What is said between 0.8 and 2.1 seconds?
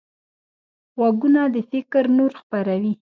غوږونه د فکر